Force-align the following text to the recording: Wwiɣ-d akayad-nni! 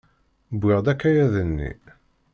Wwiɣ-d 0.57 0.87
akayad-nni! 0.93 1.71